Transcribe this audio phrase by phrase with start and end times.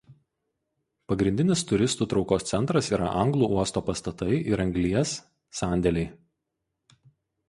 [1.11, 5.13] Pagrindinis turistų traukos centras yra anglų uosto pastatai ir anglies
[5.59, 6.07] sandėliai.